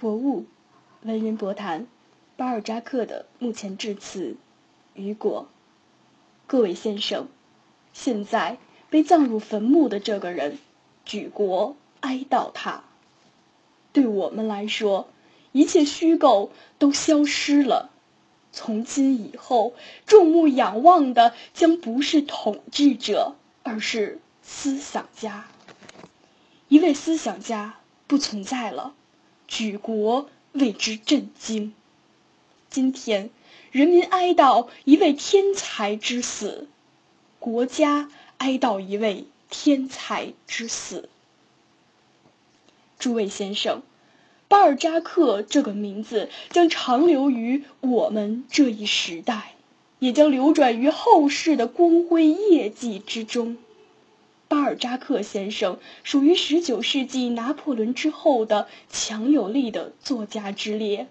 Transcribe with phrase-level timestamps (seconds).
[0.00, 0.46] 博物，
[1.02, 1.86] 文人博谈，
[2.38, 4.34] 巴尔扎克的墓前致辞，
[4.94, 5.46] 雨果。
[6.46, 7.28] 各位先生，
[7.92, 8.56] 现在
[8.88, 10.58] 被葬入坟墓的这个人，
[11.04, 12.82] 举国哀悼他。
[13.92, 15.06] 对我们来说，
[15.52, 17.90] 一切虚构都消失了。
[18.52, 19.74] 从今以后，
[20.06, 25.44] 众目仰望的将不是统治者，而是思想家。
[26.68, 27.74] 一位思想家
[28.06, 28.94] 不存在了，
[29.50, 31.74] 举国为之震惊。
[32.70, 33.30] 今天，
[33.72, 36.68] 人民哀悼一位天才之死，
[37.40, 38.08] 国家
[38.38, 41.08] 哀悼一位天才之死。
[42.98, 43.82] 诸位先生。
[44.46, 49.54] 巴尔扎克这个名字将长留于我们这一时代，
[50.00, 53.58] 也将流转于后世的光辉业绩之中。
[54.50, 61.06] 巴尔扎克先生属于19世纪拿破仑之后的强有力的作家之列，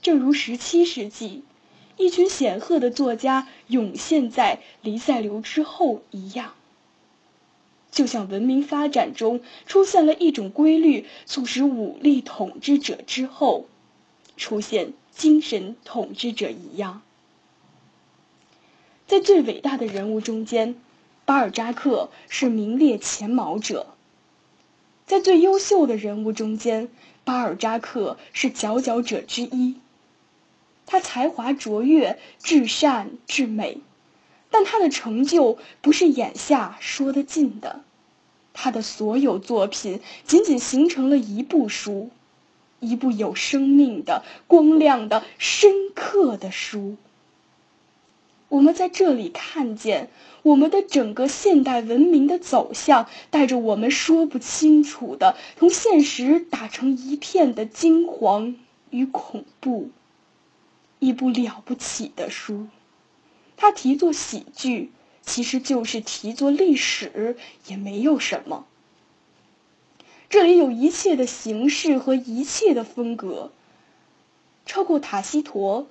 [0.00, 1.42] 正如17世纪
[1.96, 6.54] 一群显赫的作家涌现在黎塞留之后一样。
[7.90, 13.66] 就像文明发展中出现了一种规律，促使武力统治者之后
[14.36, 17.02] 出现精神统治者一样，
[19.08, 20.76] 在最伟大的人物中间，
[21.24, 23.86] 巴尔扎克是名列前茅者；
[25.06, 26.88] 在最优秀的人物中间，
[27.24, 29.76] 巴尔扎克是佼佼者之一。
[30.84, 33.80] 他才华卓越，至善至美。
[34.50, 37.80] 但他的成就不是眼下说得尽的，
[38.52, 42.10] 他的所有作品仅仅形成了一部书，
[42.80, 46.96] 一部有生命的、光亮的、深刻的书。
[48.52, 50.10] 我们在这里看见，
[50.42, 58.56] 我们的整个现代文明的走向，带着我们说不清楚的、同现实打成一片的惊惶
[58.90, 59.88] 与恐怖。
[60.98, 62.66] 一部了不起的书。
[63.56, 64.92] 他题作喜剧，
[65.22, 67.38] 其实就是题作历史，
[67.68, 68.66] 也没有什么。
[70.28, 73.50] 这里有一切的形式和一切的风格，
[74.66, 75.86] 超过塔西佗，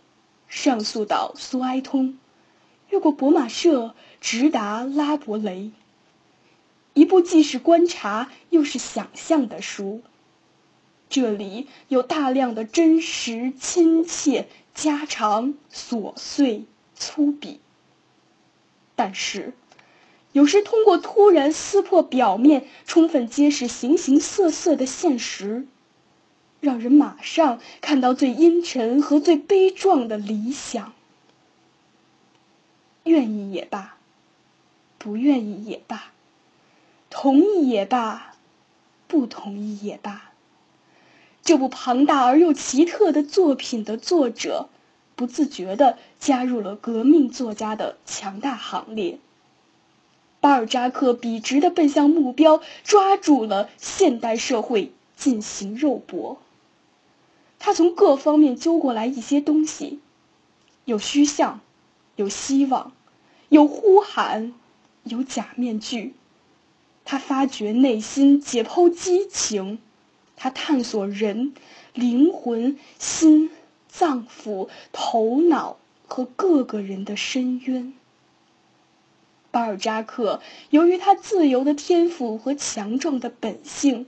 [0.47, 2.19] 上溯到苏埃通，
[2.91, 5.72] 越过博马舍，直达拉伯雷。
[6.94, 10.02] 一部既是观察又是想象的书。
[11.09, 16.66] 这里有大量的真实、亲切、家常、琐碎。
[16.94, 17.57] 粗鄙，
[18.96, 19.53] 但是
[20.34, 25.66] 有时通过突然撕破表面，充分揭示形形色色的现实，
[26.59, 30.94] 让人马上看到最阴沉和最悲壮的理想。
[33.03, 33.97] 愿意也罢，
[34.97, 36.12] 不愿意也罢，
[37.09, 38.35] 同意也罢，
[39.07, 40.31] 不同意也罢，
[41.44, 44.69] 这部庞大而又奇特的作品的作者。
[45.13, 49.19] 不自觉地加入了革命作家的强大行列。
[50.40, 56.40] 巴尔扎克笔直地奔向目标，抓住了现代社会进行肉搏。
[57.59, 60.00] 他从各方面揪过来一些东西，
[60.85, 61.59] 有虚像，
[62.21, 62.93] 有希望，
[63.49, 64.53] 有呼喊，
[65.03, 66.13] 有假面具。
[67.03, 69.79] 他发掘内心，解剖激情，
[70.37, 71.53] 他探索人
[71.93, 73.49] 灵魂心。
[73.87, 75.75] 脏腑、头脑
[76.07, 77.93] 和各个人的深渊。
[79.51, 84.07] 巴尔扎克由于他自由的天赋和强壮的本性，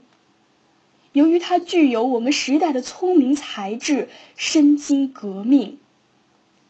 [1.12, 5.78] 由于他具有我们时代的聪明才智，身经革命，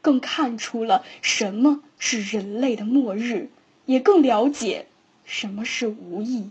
[0.04, 3.48] 更看出了什么是人类的末日，
[3.86, 4.84] 也更了解
[5.24, 6.50] 什么是无意。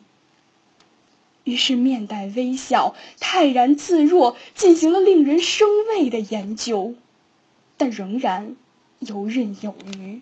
[1.44, 6.96] 于是面带微笑，泰然自若，进行了令人生畏的研究，
[7.78, 8.56] 但仍然
[8.98, 10.22] 游刃有余。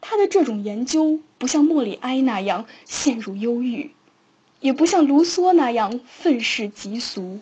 [0.00, 3.92] 他的这种研究不像莫里埃那样陷入忧郁，
[4.58, 7.38] 也不像卢梭那样愤世嫉俗。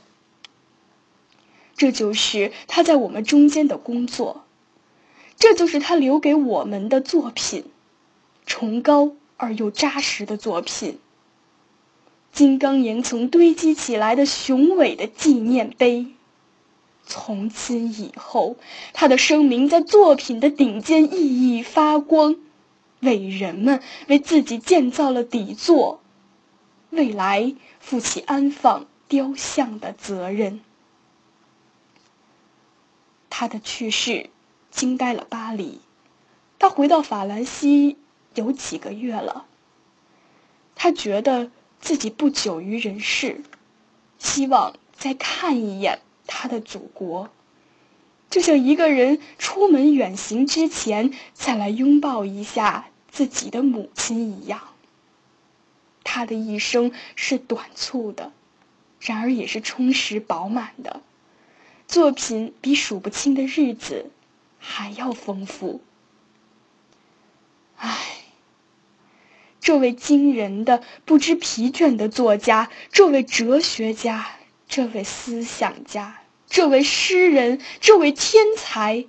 [1.79, 4.45] 这就是他在我们中间的工作，
[5.39, 7.65] 这就是他留给我们的作品，
[8.45, 10.99] 崇高而又扎实的作品。
[12.33, 16.09] 金刚岩层堆积起来的雄伟的纪念碑，
[17.07, 18.57] 从今以后，
[18.93, 22.35] 他的声名在作品的顶尖熠熠发光，
[23.01, 26.01] 为人们为自己建造了底座，
[26.91, 30.61] 未来负起安放雕像的责任。
[33.31, 34.31] 他的去世
[34.71, 35.81] 惊呆了巴黎，
[36.59, 37.97] 他回到法兰西
[38.35, 39.47] 有几个月了，
[40.75, 41.51] 他觉得。
[41.81, 43.41] 自己不久于人世，
[44.19, 47.31] 希望再看一眼他的祖国，
[48.29, 54.61] 就像一个人出门远行之前再来拥抱一下自己的母亲一样。
[56.03, 58.33] 他的一生是短促的，
[58.99, 61.01] 然而也是充实饱满的，
[61.89, 64.11] 作品比数不清的日子
[64.59, 65.81] 还要丰富。
[67.77, 67.97] 唉。
[69.61, 74.27] 这位惊人的、不知疲倦的作家，这位哲学家，
[74.67, 79.05] 这位思想家，这位诗人，这位天才，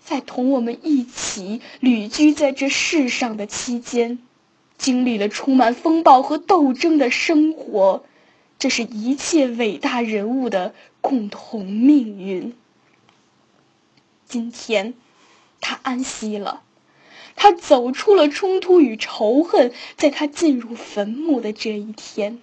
[0.00, 4.18] 在同我们一起旅居在这世上的期间，
[4.78, 8.04] 经历了充满风暴和斗争的生活，
[8.60, 12.54] 这是一切伟大人物的共同命运。
[14.26, 14.92] 今天，
[15.62, 16.62] 他安息了。
[17.36, 22.38] 他走出了冲突与仇恨，在他进入坟墓的这一天，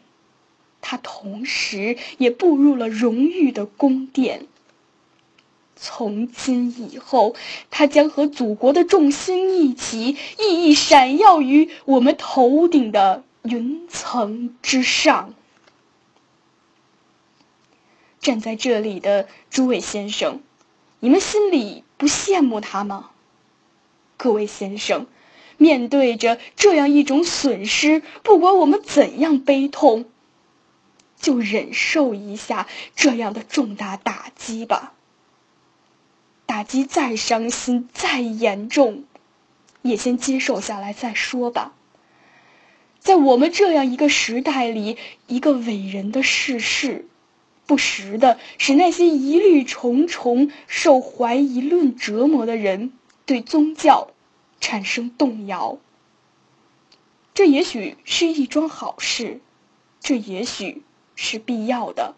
[0.81, 4.47] 他同时也步入了荣誉的宫殿。
[5.75, 7.35] 从今以后，
[7.69, 15.35] 他将和祖国的众星一起，熠熠闪耀于我们头顶的云层之上。
[18.27, 20.41] 站在这里的诸位先生，
[20.99, 23.11] 你们心里不羡慕他吗？
[24.17, 25.07] 各位先生，
[25.55, 30.09] 面对着这样一种损失，不管我们怎样悲痛，
[31.17, 34.91] 就忍受一下这样的重大打击吧。
[36.45, 39.05] 打击再伤心、再严重，
[39.83, 41.71] 也先接受下来再说吧。
[42.99, 44.97] 在我们这样一个时代里，
[45.27, 47.05] 一个伟人的逝世，
[47.67, 52.91] 不时的使那些疑虑重重、受怀疑论折磨的人。
[53.25, 54.11] 对宗教
[54.61, 55.79] 产生动摇，
[57.33, 59.41] 这也许是一桩好事，
[59.99, 60.81] 这也许
[61.13, 62.15] 是必要的。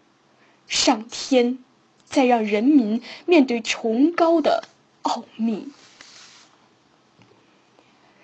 [0.68, 1.58] 上天
[2.04, 4.68] 在让人民面对崇高的
[5.02, 5.72] 奥秘。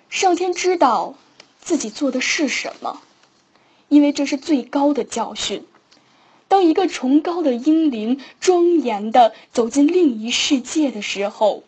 [0.09, 1.15] 上天知道
[1.59, 3.01] 自己做的是什么，
[3.89, 5.65] 因为这是最高的教训。
[6.47, 11.63] 当一个崇高的英灵庄严的走进另一世界的时候。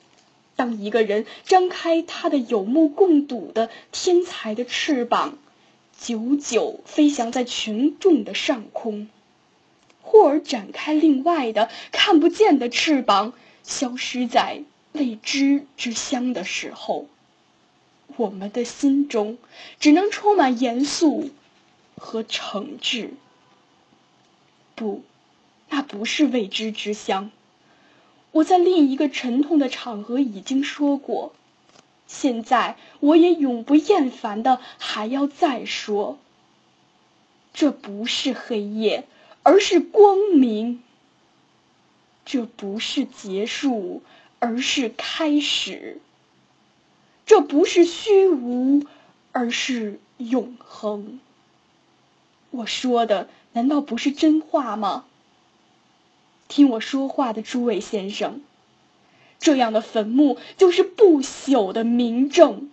[0.56, 5.38] 当一个人张开他的有目共睹的天才的翅膀，
[5.98, 9.08] 久久飞翔在群众的上空，
[10.02, 13.32] 忽而展开另外的看不见的翅膀，
[13.64, 17.08] 消失在未知之乡的时候，
[18.18, 19.38] 我们的心中
[19.80, 21.30] 只能充满严肃
[21.96, 23.12] 和诚挚。
[24.80, 25.04] 不，
[25.68, 27.31] 那不是未知之乡。
[28.31, 31.34] 我在另一个沉痛的场合已经说过，
[32.08, 36.18] 现在我也永不厌烦的还要再说。
[37.54, 39.06] 这不是黑夜，
[39.44, 40.80] 而是光明；
[42.24, 44.02] 这不是结束，
[44.40, 45.98] 而是开始；
[47.25, 48.86] 这不是虚无，
[49.34, 51.20] 而是永恒。
[52.52, 55.06] 我说的难道不是真话吗？
[56.48, 58.42] 听我说话的诸位先生，
[59.40, 62.69] 这样的坟墓就是不朽的明证。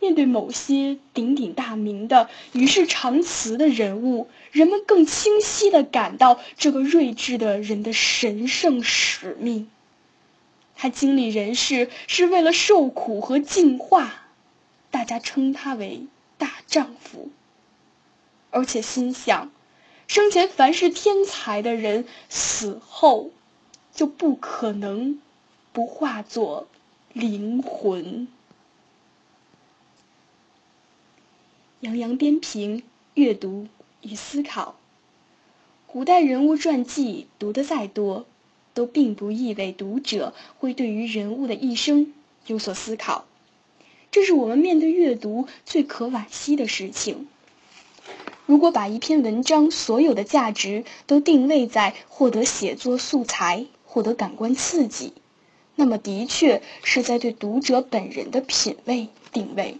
[0.00, 9.70] 面对某些鼎鼎大名的与世长辞的人物，人们更清晰的感到这个睿智的人的神圣使命。
[10.74, 14.28] 他经历人世是为了受苦和净化，
[14.90, 16.06] 大家称他为
[16.38, 17.28] 大丈夫，
[18.50, 19.50] 而且心想。
[20.06, 23.30] 生前凡是天才的人，死后
[23.94, 25.20] 就不可能
[25.72, 26.66] 不化作
[27.12, 28.26] 灵魂。
[31.78, 32.82] 洋洋边评
[33.14, 33.68] 阅读
[34.02, 34.74] 与思考，
[35.86, 38.26] 古代人物传记读得再多，
[38.74, 42.12] 都并不意味读者会对于人物的一生
[42.46, 43.26] 有所思考，
[44.10, 47.28] 这是我们面对阅读最可惋惜的事情。
[48.50, 55.12] 如果把一篇文章所有的价值都定位在获得写作素材、获得感官刺激，
[55.76, 59.78] 那么的确是在对读者本人的品味定位。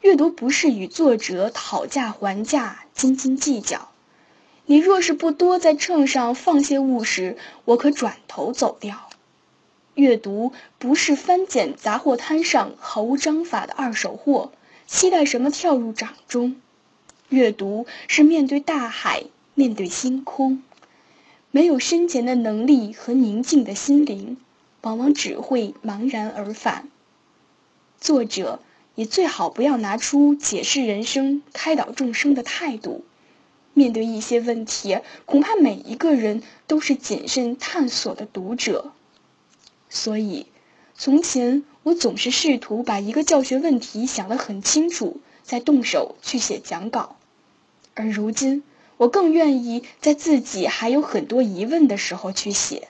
[0.00, 3.90] 阅读不是与作者讨价还价、斤斤计较。
[4.66, 9.08] 你若是不多在秤上放些物时，我可转头走掉。
[9.94, 14.50] 阅读不是翻捡杂货摊上毫无章法的二手货，
[14.88, 16.56] 期待什么跳入掌中。
[17.28, 20.62] 阅读是面对大海，面对星空，
[21.50, 24.38] 没有深潜的能力和宁静的心灵，
[24.80, 26.88] 往往只会茫然而返。
[28.00, 28.60] 作者
[28.94, 33.04] 也最好不要拿出解释人生、开导众生的态度，
[33.74, 38.92] 面对一些问题，恐怕每一个人都是谨慎探索的读者。
[39.90, 40.46] 所以，
[40.94, 47.16] 从前我总是试图把一个教学问题想得很清楚，再动手去写讲稿。
[47.98, 48.62] 而如今，
[48.96, 52.86] 我更愿意在自己还有很多疑问的时候去写，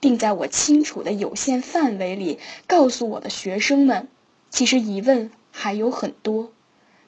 [0.00, 4.08] 并在我清楚的有限范围里告诉我的学生们，
[4.48, 6.52] 其实疑问还有很多，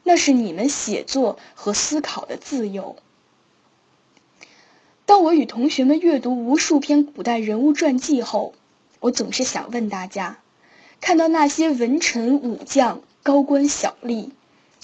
[0.02, 2.96] 那是你们写作和思考的自由。
[5.06, 8.52] 当我与同学们阅读无数篇古代人物传记后，
[9.00, 10.40] 我总是想问大家：
[11.00, 14.32] 看到那些文臣武将、高官小吏，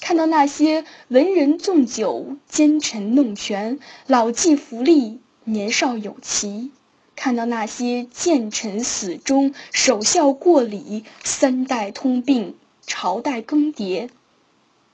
[0.01, 6.73] 看到那些文人纵酒、奸臣弄权、老骥伏枥、年少有奇，
[7.17, 14.11] 看到那些谏臣死忠、守孝过礼、三代通病、朝代更迭，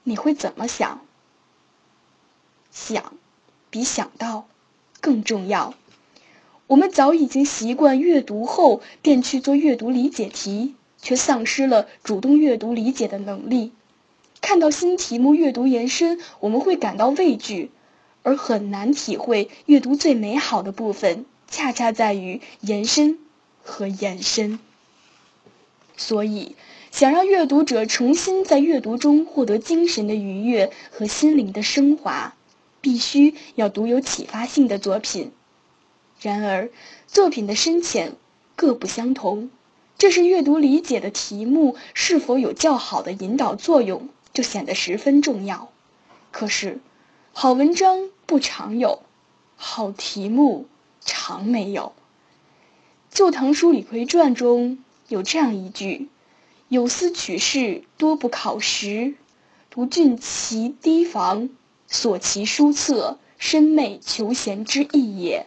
[0.04, 1.00] 你会怎么想？
[2.70, 3.12] 想，
[3.70, 4.46] 比想到。
[5.02, 5.72] 更重要，
[6.66, 13.72] 我们早已经习惯阅读后便去做阅读理解题，却丧失了主动阅读理解的能力。
[14.40, 17.70] 看到新题目阅读延伸，我们会感到畏惧，
[18.22, 23.18] 而很难体会阅读最美好的部分，恰恰在于延伸
[23.62, 24.58] 和延伸。
[25.96, 26.56] 所以，
[26.90, 32.34] 想让阅读者重新在阅读中获得精神的愉悦和心灵的升华。
[32.82, 35.32] 必须要读有启发性的作品，
[36.22, 36.70] 然而
[37.06, 38.16] 作品的深浅
[38.56, 39.50] 各不相同，
[39.98, 45.70] 这是阅读理解的题目是否有较好的引导作用就显得十分重要。
[46.30, 46.80] 可是，
[47.32, 49.02] 好文章不常有，
[49.56, 50.66] 好题目
[51.00, 51.92] 常没有。
[53.16, 56.08] 《旧唐书·李逵传》中有这样一句
[56.68, 59.14] ：“有思取士多不考实，
[59.68, 61.50] 读俊其堤防。”
[61.92, 65.46] 所其书册，深昧求贤之意也。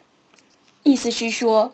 [0.84, 1.74] 意思是说，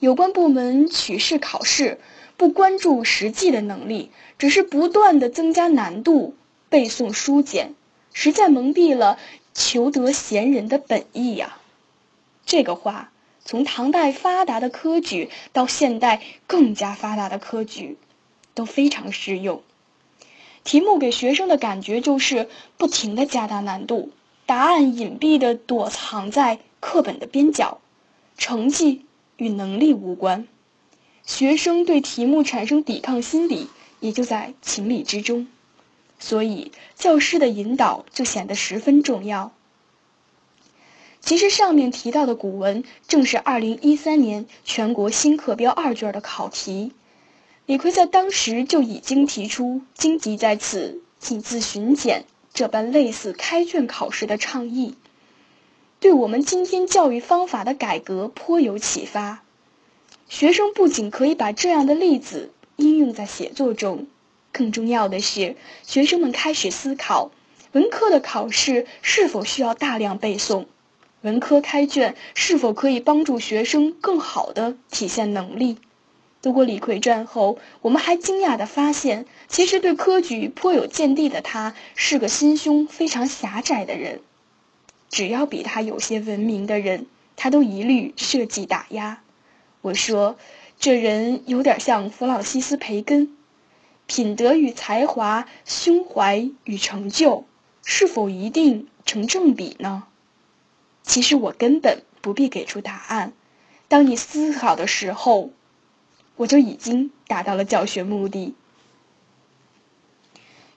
[0.00, 1.98] 有关部门取士考试
[2.36, 6.34] 不关注实际的能力，只是不断的增加难度，
[6.68, 7.74] 背诵书简，
[8.12, 9.18] 实在蒙蔽了
[9.52, 11.58] 求得贤人的本意呀。
[12.44, 13.12] 这个话，
[13.44, 17.96] 从唐代发达的科举到现代更加发达的科举，
[18.54, 19.62] 都非常适用。
[20.64, 24.10] 题目给学生的感觉就是不停的加大难度，
[24.46, 27.80] 答案隐蔽的躲藏在课本的边角，
[28.36, 29.04] 成绩
[29.36, 30.46] 与能力无关，
[31.26, 33.68] 学生对题目产生抵抗心理
[34.00, 35.48] 也就在情理之中，
[36.18, 39.52] 所以教师的引导就显得十分重要。
[41.20, 46.92] 其实上面提到的古文正是二零一三年全国新课标二卷的考题。
[47.64, 54.96] 李逵在当时就已经提出“荆棘在此，谨自巡检”这般类似开卷考试的倡议，
[55.98, 59.43] 对我们今天教育方法的改革颇有启发。
[60.28, 64.06] 学生不仅可以把这样的例子应用在写作中，
[64.52, 67.30] 更重要的是，学生们开始思考：
[67.72, 70.66] 文科的考试是否需要大量背诵？
[71.20, 75.78] 文科开卷是否可以帮助学生更好地体现能力？
[76.42, 84.20] 读过李逵传后，我们还惊讶地发现，其实对科举颇有见地的他，是个心胸非常狭窄的人。
[85.08, 89.22] 只要比他有些文明的人，他都一律设计打压。
[89.84, 90.38] 我说，
[90.80, 93.36] 这人有点像弗朗西斯·培根，
[94.06, 97.44] 品德与才华，胸怀与成就，
[97.84, 100.04] 是否一定成正比呢？
[101.02, 103.34] 其实我根本不必给出答案。
[103.86, 105.50] 当你思考的时候。
[106.36, 108.56] 我就已经达到了教学目的。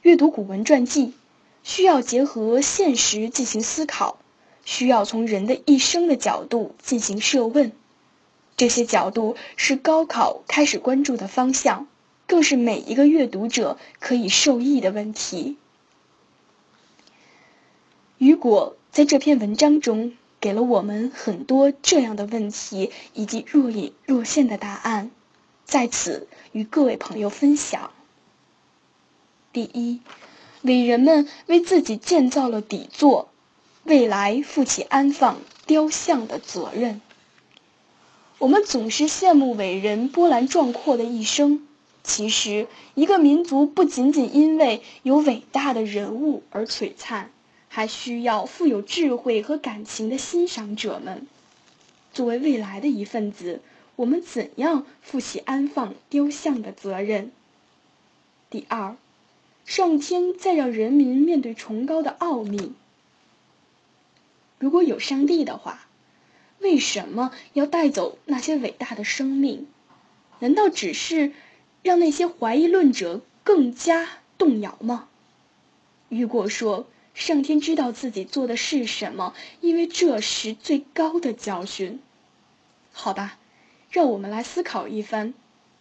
[0.04, 1.16] 阅读古文传记，
[1.64, 4.20] 需要结合现实进行思考，
[4.66, 7.72] 需要从人的一生的角度进行设问。
[8.58, 11.88] 这些角度是高考开始关注的方向，
[12.26, 15.58] 更是每一个阅读者可以受益的问题。
[18.18, 25.12] 雨果在这篇文章中给了我们很多这样的问题，以及若隐若现的答案。
[25.64, 27.92] 在此与各位朋友分享。
[29.54, 30.02] 第一，
[30.62, 33.30] 伟人们为自己建造了底座，
[33.84, 37.02] 未来负起安放雕像的责任。
[38.40, 41.68] 我们总是羡慕伟人波澜壮阔的一生，
[42.04, 47.32] 其实一个民族不仅仅因为有伟大的人物而璀璨，
[47.68, 51.28] 还需要富有智慧和感情的欣赏者们。
[52.14, 53.62] 作为未来的一份子。
[53.96, 57.32] 我们怎样负起安放雕像的责任？
[58.52, 58.96] 第二，
[59.66, 62.74] 上天再让人民面对崇高的奥秘。
[64.60, 65.87] 如果有上帝的话，
[66.68, 69.68] 为什么要带走那些伟大的生命？
[70.40, 71.32] 难道只是
[71.82, 75.08] 让那些怀疑论者更加动摇吗？
[76.10, 82.02] 雨果说：“上天知道自己做的是什么，因为这是最高的教训。”
[82.92, 83.38] 好吧，
[83.90, 85.34] 让我们来思考一番，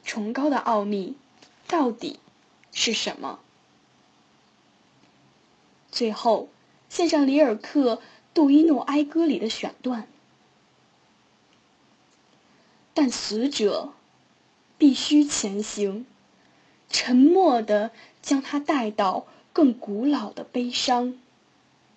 [0.05, 1.17] 崇高的奥秘
[1.67, 2.21] 到底
[2.71, 3.41] 是什么？
[5.91, 6.49] 最后，
[6.89, 7.97] 献上里尔克
[8.33, 10.07] 《杜伊诺哀歌》里的选段
[12.97, 13.93] ：“但死者
[14.79, 16.07] 必须前行，
[16.89, 17.91] 沉默地
[18.23, 21.19] 将他带到更古老的悲伤，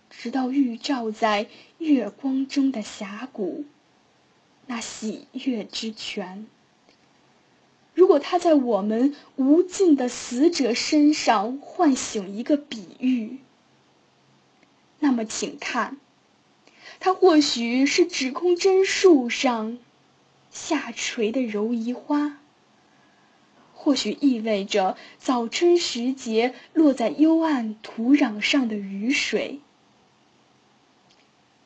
[0.10, 3.63] 直到预照在月光中的峡谷。”
[4.68, 6.46] 那喜悦之泉。
[7.94, 13.38] 如果他在我们无尽的死者身上唤醒一个比喻，
[15.00, 15.98] 那么请看，
[17.00, 19.77] 它或许是指空针树上
[20.51, 22.38] 下垂的柔夷花，
[23.74, 29.60] 或许意味着早春时节落在幽暗土壤上的雨水，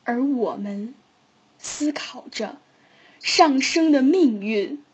[0.04, 0.94] 而我们
[1.58, 2.58] 思考着。
[3.20, 4.84] 上升的命运，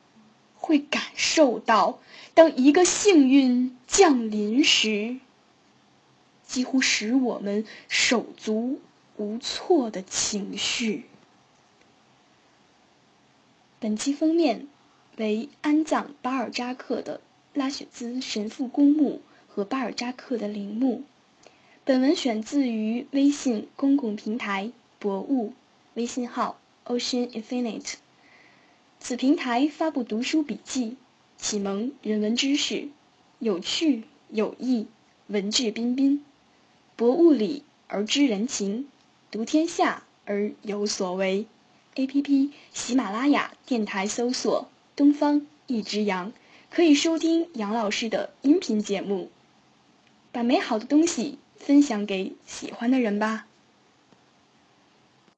[0.55, 1.99] 会感受到，
[2.33, 5.17] 当一个幸运降临时，
[6.47, 8.81] 几乎使我们手足
[9.17, 11.10] 无措的情绪。
[13.83, 14.67] 本期封面
[15.17, 17.23] 为安葬巴尔扎克的
[17.55, 21.03] 拉雪兹神父公墓和巴尔扎克的陵墓。
[21.83, 25.55] 本文选自于微信公共平台博物，
[25.95, 27.95] 微信号 Ocean Infinite。
[28.99, 30.99] 此平台发布读书笔记，
[31.39, 32.91] 启蒙人文知识，
[33.39, 34.89] 有趣有益，
[35.29, 36.23] 文质彬彬。
[36.97, 38.87] 博物里而知人情，
[39.31, 41.47] 读天下而有所为。
[41.97, 42.53] A.P.P.
[42.73, 46.33] 喜马拉雅电台搜索“东方一只羊”，
[46.71, 49.29] 可以收听杨老师的音频节目。
[50.31, 53.47] 把美好的东西分享给喜欢的人吧。